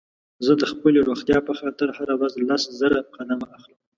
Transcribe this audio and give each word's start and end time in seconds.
زه 0.45 0.51
د 0.61 0.63
خپلې 0.71 0.99
روغتيا 1.07 1.37
په 1.47 1.53
خاطر 1.59 1.87
هره 1.97 2.13
ورځ 2.19 2.33
لس 2.49 2.63
زره 2.79 2.99
قدمه 3.15 3.45
اخلم 3.57 3.79